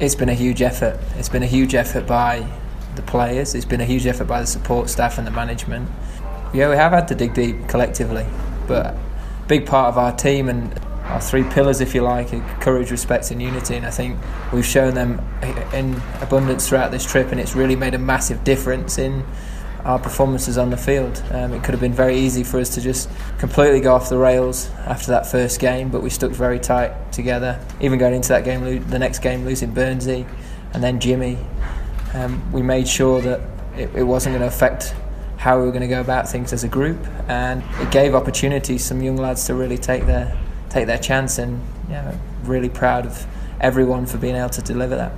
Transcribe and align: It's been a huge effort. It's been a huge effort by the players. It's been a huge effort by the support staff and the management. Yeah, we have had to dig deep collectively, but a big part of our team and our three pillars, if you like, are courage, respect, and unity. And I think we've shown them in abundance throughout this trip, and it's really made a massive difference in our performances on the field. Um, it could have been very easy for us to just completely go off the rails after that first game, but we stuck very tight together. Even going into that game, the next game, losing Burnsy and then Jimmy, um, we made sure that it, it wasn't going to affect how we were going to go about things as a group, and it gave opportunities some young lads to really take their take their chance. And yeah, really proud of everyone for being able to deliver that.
It's 0.00 0.14
been 0.14 0.30
a 0.30 0.34
huge 0.34 0.62
effort. 0.62 0.98
It's 1.18 1.28
been 1.28 1.42
a 1.42 1.46
huge 1.46 1.74
effort 1.74 2.06
by 2.06 2.50
the 2.96 3.02
players. 3.02 3.54
It's 3.54 3.66
been 3.66 3.82
a 3.82 3.84
huge 3.84 4.06
effort 4.06 4.24
by 4.24 4.40
the 4.40 4.46
support 4.46 4.88
staff 4.88 5.18
and 5.18 5.26
the 5.26 5.30
management. 5.30 5.90
Yeah, 6.54 6.70
we 6.70 6.76
have 6.76 6.92
had 6.92 7.06
to 7.08 7.14
dig 7.14 7.34
deep 7.34 7.68
collectively, 7.68 8.24
but 8.66 8.86
a 8.86 8.98
big 9.46 9.66
part 9.66 9.90
of 9.90 9.98
our 9.98 10.16
team 10.16 10.48
and 10.48 10.72
our 11.04 11.20
three 11.20 11.44
pillars, 11.44 11.82
if 11.82 11.94
you 11.94 12.00
like, 12.00 12.32
are 12.32 12.40
courage, 12.62 12.90
respect, 12.90 13.30
and 13.30 13.42
unity. 13.42 13.76
And 13.76 13.84
I 13.84 13.90
think 13.90 14.18
we've 14.54 14.64
shown 14.64 14.94
them 14.94 15.20
in 15.74 16.00
abundance 16.22 16.66
throughout 16.66 16.92
this 16.92 17.04
trip, 17.04 17.30
and 17.30 17.38
it's 17.38 17.54
really 17.54 17.76
made 17.76 17.92
a 17.92 17.98
massive 17.98 18.42
difference 18.42 18.96
in 18.96 19.22
our 19.84 19.98
performances 19.98 20.58
on 20.58 20.70
the 20.70 20.76
field. 20.76 21.22
Um, 21.30 21.52
it 21.52 21.62
could 21.62 21.72
have 21.72 21.80
been 21.80 21.92
very 21.92 22.16
easy 22.16 22.44
for 22.44 22.58
us 22.60 22.74
to 22.74 22.80
just 22.80 23.08
completely 23.38 23.80
go 23.80 23.94
off 23.94 24.08
the 24.08 24.18
rails 24.18 24.70
after 24.86 25.12
that 25.12 25.26
first 25.26 25.60
game, 25.60 25.90
but 25.90 26.02
we 26.02 26.10
stuck 26.10 26.32
very 26.32 26.58
tight 26.58 27.12
together. 27.12 27.60
Even 27.80 27.98
going 27.98 28.14
into 28.14 28.28
that 28.30 28.44
game, 28.44 28.88
the 28.88 28.98
next 28.98 29.20
game, 29.20 29.44
losing 29.44 29.72
Burnsy 29.72 30.26
and 30.72 30.82
then 30.82 31.00
Jimmy, 31.00 31.38
um, 32.14 32.52
we 32.52 32.62
made 32.62 32.88
sure 32.88 33.20
that 33.20 33.40
it, 33.76 33.90
it 33.94 34.02
wasn't 34.02 34.34
going 34.34 34.42
to 34.42 34.48
affect 34.48 34.94
how 35.36 35.58
we 35.58 35.64
were 35.64 35.72
going 35.72 35.80
to 35.82 35.88
go 35.88 36.00
about 36.00 36.28
things 36.28 36.52
as 36.52 36.64
a 36.64 36.68
group, 36.68 36.98
and 37.28 37.62
it 37.80 37.90
gave 37.90 38.14
opportunities 38.14 38.84
some 38.84 39.02
young 39.02 39.16
lads 39.16 39.46
to 39.46 39.54
really 39.54 39.78
take 39.78 40.04
their 40.06 40.36
take 40.68 40.86
their 40.86 40.98
chance. 40.98 41.38
And 41.38 41.62
yeah, 41.88 42.14
really 42.42 42.68
proud 42.68 43.06
of 43.06 43.26
everyone 43.60 44.06
for 44.06 44.18
being 44.18 44.36
able 44.36 44.50
to 44.50 44.62
deliver 44.62 44.96
that. 44.96 45.12